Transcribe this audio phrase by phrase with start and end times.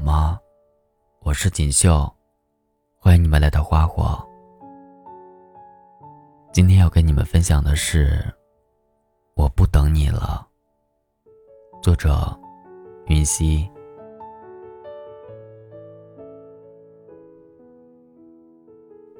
[0.00, 0.38] 吗？
[1.20, 2.10] 我是锦绣，
[2.98, 4.26] 欢迎你们来到花火。
[6.52, 8.08] 今天要跟你们分享的是
[9.34, 10.46] 《我不等你了》，
[11.82, 12.38] 作者
[13.06, 13.70] 云溪。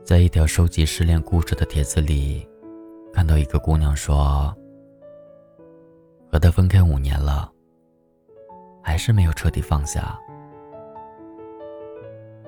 [0.03, 2.49] 在一条收集失恋故事的帖子里，
[3.13, 4.53] 看到一个姑娘说
[6.33, 7.53] ：“和他分开五年了。”
[8.83, 10.19] 还是没有彻底放下。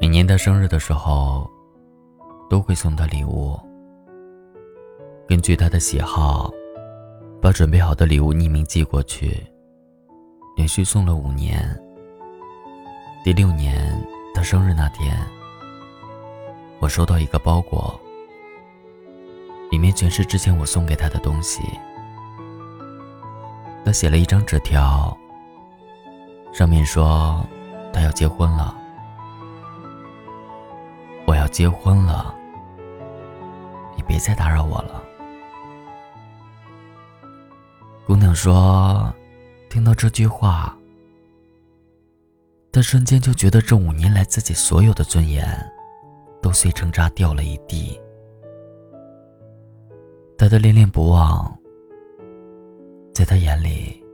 [0.02, 1.48] 每年他生日的时候，
[2.50, 3.56] 都会送他礼物。
[5.28, 6.50] 根据他的喜好，
[7.40, 9.46] 把准备好的礼物匿名寄过去，
[10.56, 11.80] 连续送了五年。
[13.22, 13.96] 第六年
[14.34, 15.16] 他生日那天，
[16.80, 17.96] 我收到一个包裹，
[19.70, 21.62] 里面全是之前我送给他的东西。
[23.84, 25.16] 他写了一张纸条。
[26.52, 27.40] 上面说，
[27.92, 28.81] 他要结婚了。
[31.32, 32.34] 我要结婚了，
[33.96, 35.02] 你别再打扰我了。
[38.06, 39.10] 姑娘说，
[39.70, 40.76] 听到这句话，
[42.70, 45.48] 她瞬间就觉得这五年来自己所有的尊严，
[46.42, 47.98] 都碎成渣掉了一地。
[50.36, 51.50] 她的恋恋不忘，
[53.14, 54.04] 在她眼里。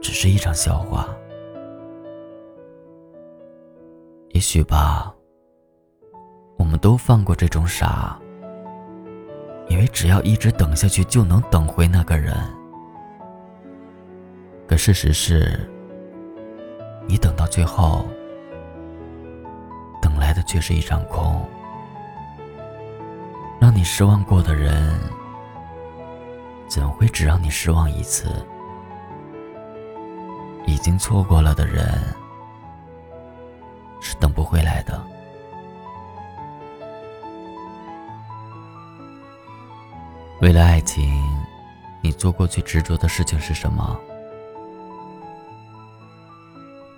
[0.00, 1.08] 只是一场笑话。
[4.28, 5.12] 也许吧，
[6.60, 8.18] 我们都犯过这种傻，
[9.66, 12.36] 以为只要一直等下去就能等回那个人。
[14.66, 15.58] 可事实是，
[17.08, 18.06] 你等到最后，
[20.02, 21.42] 等来的却是一场空。
[23.58, 25.00] 让你失望过的人，
[26.68, 28.28] 怎会只让你失望一次？
[30.66, 31.88] 已经错过了的人，
[33.98, 35.02] 是等不回来的。
[40.40, 41.22] 为了爱情，
[42.02, 43.98] 你做过最执着的事情是什么？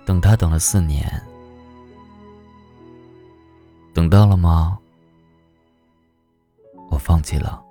[0.05, 1.05] 等他等了四年，
[3.93, 4.79] 等到了吗？
[6.89, 7.61] 我放弃了。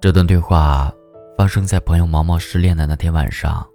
[0.00, 0.92] 这段对话。
[1.38, 3.66] 发生在朋友毛毛失恋的那天晚上。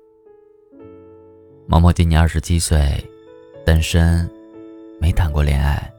[1.65, 3.03] 毛毛今年二十七岁，
[3.65, 4.29] 单身，
[5.01, 5.91] 没谈过恋爱。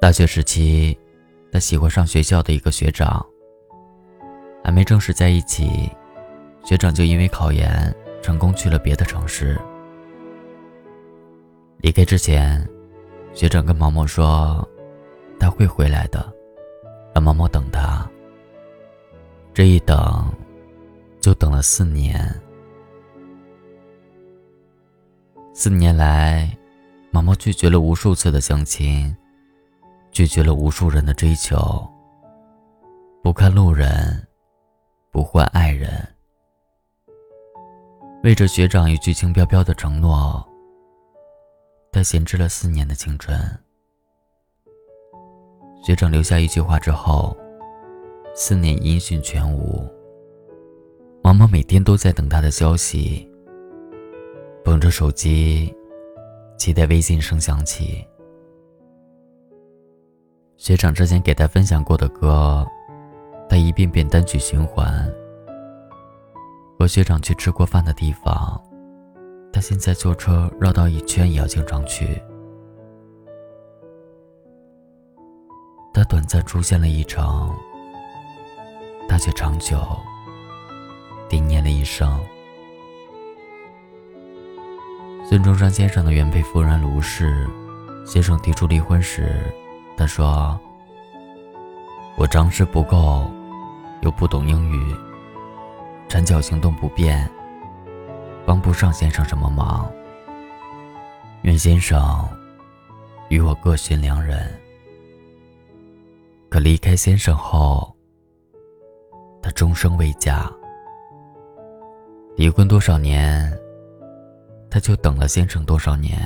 [0.00, 0.98] 大学时期，
[1.52, 3.24] 他喜欢上学校的一个学长。
[4.64, 5.90] 还没正式在一起，
[6.64, 9.60] 学长就因为考研成功去了别的城市。
[11.78, 12.66] 离开之前，
[13.34, 14.66] 学长跟毛毛说，
[15.38, 16.32] 他会回来的，
[17.12, 18.08] 让毛毛等他。
[19.52, 20.32] 这一等，
[21.20, 22.32] 就等了四年。
[25.52, 26.56] 四年来，
[27.10, 29.14] 毛毛拒绝了无数次的相亲，
[30.12, 31.58] 拒绝了无数人的追求。
[33.22, 34.26] 不看路人，
[35.10, 35.90] 不换爱人，
[38.22, 40.46] 为着学长一句轻飘飘的承诺，
[41.90, 43.36] 他闲置了四年的青春。
[45.82, 47.36] 学长留下一句话之后。
[48.34, 49.86] 四年音讯全无，
[51.22, 53.30] 毛毛每天都在等他的消息，
[54.64, 55.70] 捧着手机，
[56.56, 58.02] 期待微信声响起。
[60.62, 62.64] 学长之前给他分享过的歌，
[63.48, 65.12] 他一遍遍单曲循环。
[66.78, 68.62] 和学长去吃过饭的地方，
[69.52, 72.22] 他现在坐车绕道一圈也要经常去。
[75.92, 77.52] 他短暂出现了一程。
[79.08, 79.84] 他却长久
[81.28, 82.24] 惦念了一生。
[85.28, 87.48] 孙中山先生的原配夫人卢氏，
[88.06, 89.52] 先生提出离婚时，
[89.96, 90.58] 他说
[92.18, 93.30] ：“我常识不够，
[94.00, 94.94] 又不懂英语，
[96.08, 97.30] 缠脚行动不便，
[98.44, 99.90] 帮不上先生什么忙。
[101.42, 102.28] 愿先生
[103.28, 104.48] 与我各寻良人。”
[106.50, 107.94] 可离开先生后。
[109.44, 110.48] 他终生未嫁，
[112.36, 113.52] 离婚多少年，
[114.70, 116.16] 他就等了先生多少年。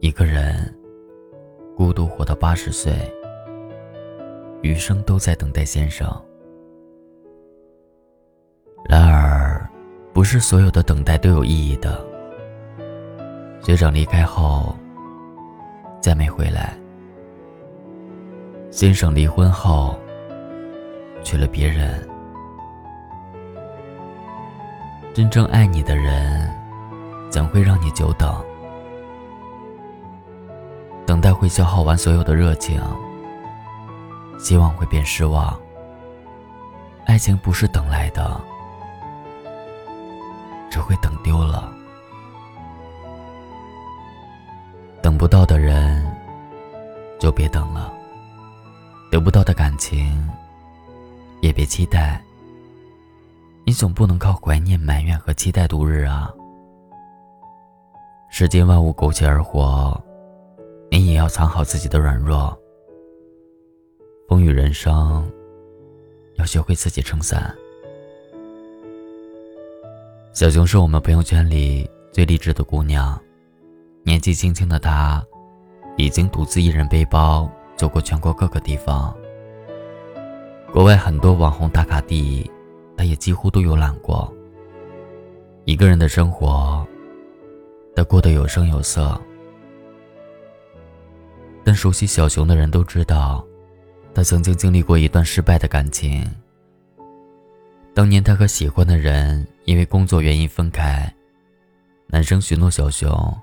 [0.00, 0.78] 一个人
[1.76, 2.94] 孤独活到八十岁，
[4.62, 6.10] 余生都在等待先生。
[8.88, 9.68] 然而，
[10.14, 12.02] 不是所有的等待都有意义的。
[13.60, 14.74] 学长离开后，
[16.00, 16.74] 再没回来。
[18.70, 19.94] 先生离婚后。
[21.22, 22.08] 娶了别人，
[25.12, 26.48] 真正爱你的人，
[27.28, 28.32] 怎会让你久等？
[31.16, 32.78] 等待会消耗完所有的热情，
[34.38, 35.58] 希望会变失望。
[37.06, 38.38] 爱情不是等来的，
[40.70, 41.72] 只会等丢了。
[45.00, 46.04] 等不到的人，
[47.18, 47.90] 就别等了；
[49.10, 50.22] 得不到的感情，
[51.40, 52.20] 也别期待。
[53.64, 56.30] 你总不能靠怀念、埋怨和期待度日啊！
[58.28, 59.98] 世间万物苟且而活，
[60.98, 62.58] 你也要藏好自己的软弱。
[64.26, 65.30] 风雨人生，
[66.36, 67.54] 要学会自己撑伞。
[70.32, 73.20] 小熊是我们朋友圈里最励志的姑娘，
[74.04, 75.22] 年纪轻轻的她，
[75.98, 77.46] 已经独自一人背包
[77.76, 79.14] 走过全国各个地方。
[80.72, 82.50] 国外很多网红打卡地。
[82.96, 84.32] 他也几乎都游览过。
[85.66, 86.82] 一个人的生活，
[87.94, 89.20] 他过得有声有色。
[91.66, 93.44] 但熟悉小熊的人都知道，
[94.14, 96.24] 他曾经经历过一段失败的感情。
[97.92, 101.12] 当年他和喜欢的人因为工作原因分开，
[102.06, 103.36] 男生许诺小熊，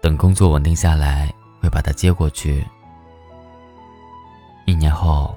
[0.00, 2.64] 等工作稳定下来会把他接过去。
[4.64, 5.36] 一年后，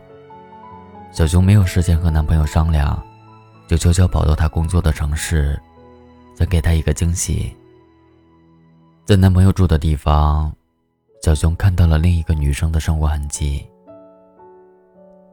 [1.11, 3.03] 小熊没有时间和男朋友商量。
[3.67, 5.59] 就悄悄跑到他工作的城市，
[6.35, 7.55] 想给他一个惊喜。
[9.05, 10.53] 在男朋友住的地方，
[11.21, 13.63] 小熊看到了另一个女生的生活痕迹。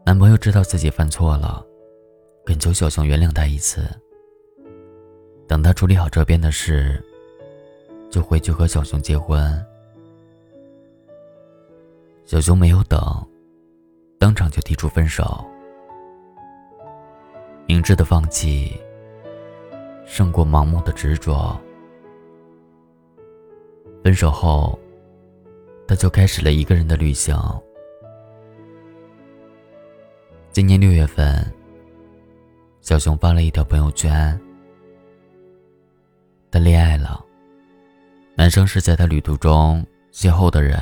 [0.05, 1.65] 男朋友知道自己犯错了，
[2.45, 3.89] 恳求小熊原谅他一次。
[5.47, 7.03] 等他处理好这边的事，
[8.11, 9.65] 就回去和小熊结婚。
[12.27, 13.01] 小熊没有等，
[14.19, 15.43] 当场就提出分手。
[17.67, 18.79] 明智的放弃，
[20.05, 21.59] 胜过盲目的执着。
[24.05, 24.79] 分手后，
[25.89, 27.35] 他就开始了一个人的旅行。
[30.53, 31.43] 今年六月份，
[32.83, 34.39] 小熊发了一条朋友圈：
[36.51, 37.25] 他恋爱了，
[38.37, 39.83] 男生是在他旅途中
[40.13, 40.79] 邂逅的人。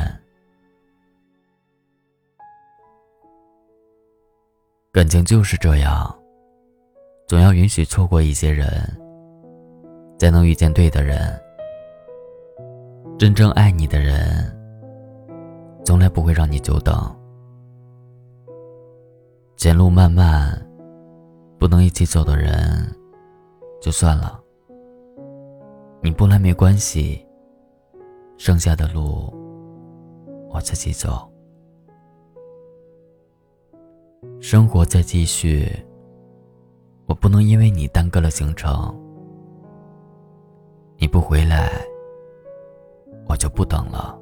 [4.90, 6.12] 感情就是这样。
[7.28, 8.68] 总要允许错过一些人，
[10.18, 11.38] 才能遇见对的人。
[13.18, 14.55] 真正爱你的人，
[15.86, 16.92] 从来不会让你久等。
[19.56, 20.60] 前路漫漫，
[21.60, 22.92] 不能一起走的人，
[23.80, 24.42] 就算了。
[26.02, 27.24] 你不来没关系，
[28.36, 29.32] 剩下的路
[30.50, 31.30] 我自己走。
[34.40, 35.70] 生活在继续。
[37.06, 38.92] 我不能因为你耽搁了行程，
[40.96, 41.70] 你不回来，
[43.28, 44.20] 我就不等了。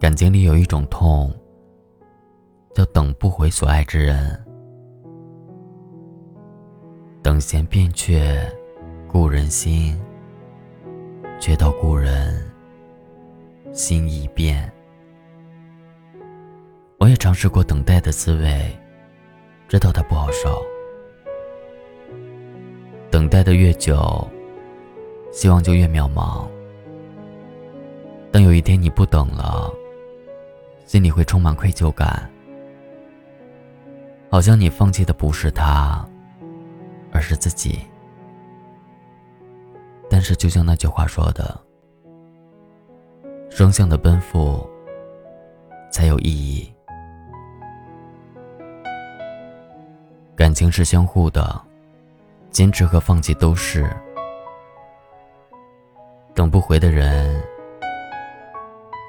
[0.00, 1.30] 感情里有一种痛，
[2.74, 4.42] 叫等不回所爱之人。
[7.22, 8.40] 等闲变却
[9.06, 10.00] 故人心，
[11.38, 12.42] 却道故人
[13.74, 14.72] 心易变。
[16.98, 18.74] 我也尝试过等待的滋味。
[19.68, 20.62] 知道它不好受，
[23.10, 24.26] 等待的越久，
[25.30, 26.48] 希望就越渺茫。
[28.32, 29.72] 当有一天你不等了，
[30.90, 32.28] 心里会充满愧疚感，
[34.28, 36.04] 好像你放弃的不是他，
[37.12, 37.78] 而是自己。
[40.10, 41.56] 但是，就像那句话说的
[43.50, 44.68] ：“双向的奔赴
[45.92, 46.74] 才有意义。”
[50.34, 51.62] 感情是相互的，
[52.50, 53.88] 坚持和放弃都是。
[56.34, 57.40] 等不回的人，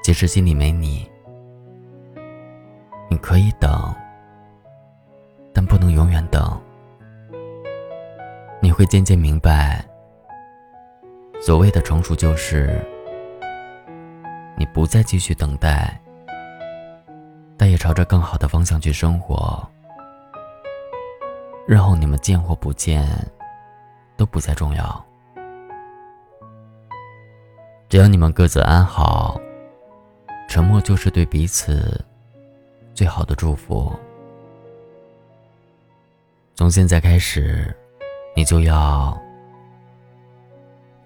[0.03, 1.09] 即使心里没你，
[3.12, 3.94] 你可以等，
[5.53, 6.58] 但不能永远等。
[8.62, 9.86] 你会渐渐明白，
[11.41, 12.80] 所谓的成熟就是，
[14.56, 16.00] 你不再继续等待，
[17.58, 19.62] 但也朝着更好的方向去生活。
[21.68, 23.06] 日后你们见或不见，
[24.15, 25.06] 都不再重要。
[27.89, 29.38] 只要你们各自安好，
[30.48, 32.06] 沉默就是对彼此
[33.01, 33.91] 最好的祝福。
[36.53, 37.75] 从现在开始，
[38.36, 39.20] 你就要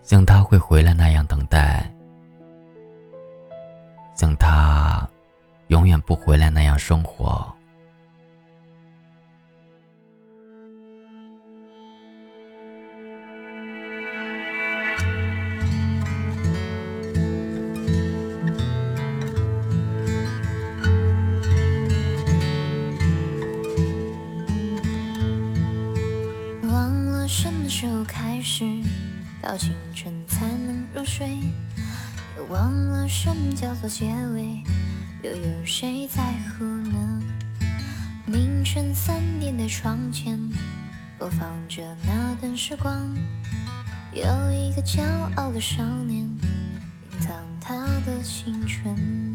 [0.04, 1.90] 像他会回来那样等待，
[4.14, 5.10] 像他
[5.68, 7.55] 永远不回来那样生活。
[27.78, 28.64] 时候开始
[29.42, 34.64] 到清晨才能入睡，也忘了什么叫做结尾，
[35.22, 36.24] 又有谁在
[36.58, 37.22] 乎呢？
[38.28, 40.40] 凌晨三点的窗前，
[41.20, 43.14] 播放着那段时光，
[44.14, 45.04] 有一个骄
[45.36, 49.35] 傲的少年，隐藏他的青春。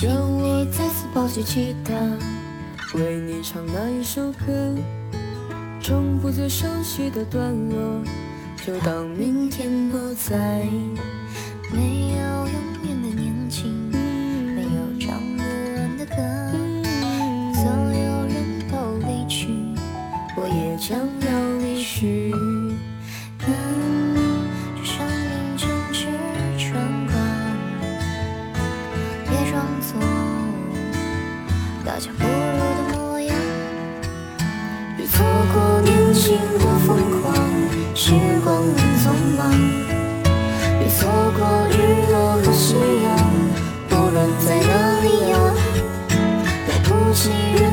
[0.00, 1.92] 请你再次抱起吉他，
[2.96, 4.72] 为你唱那一首歌，
[5.80, 8.00] 重复最熟悉的段落，
[8.64, 10.64] 就当明天不在。
[11.72, 16.14] 没有永远的年轻，没有唱不完的歌，
[17.54, 19.48] 所有人都离去，
[20.36, 22.32] 我也将要离去。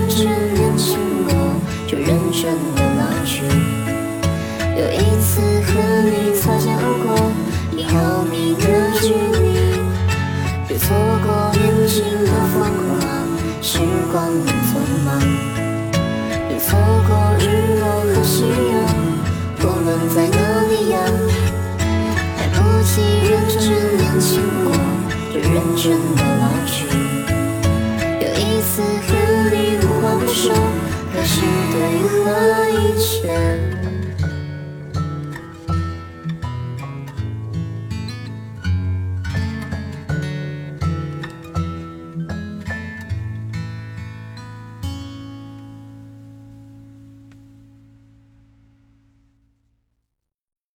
[0.06, 1.34] 认真年轻过，
[1.88, 3.42] 就认真的老去。
[4.78, 6.10] 有一次和你
[6.40, 7.08] 擦肩而过，
[7.76, 8.62] 一毫米的
[9.02, 9.82] 距离。
[10.68, 10.96] 别错
[11.26, 13.02] 过年轻的疯狂。
[13.64, 13.80] 时
[14.12, 15.08] 光很匆忙，
[16.48, 17.10] 别错过
[17.40, 17.44] 日
[17.80, 18.78] 落和夕阳，
[19.60, 20.38] 无论在哪
[20.70, 20.96] 里呀。
[22.38, 24.70] 来不及认真年轻过，
[25.34, 25.84] 就认真
[26.16, 26.22] 的
[32.08, 33.65] 和，一切。